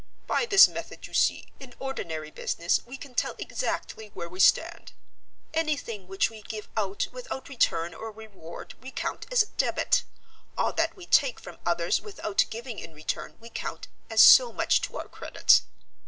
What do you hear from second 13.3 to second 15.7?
we count as so much to our credit."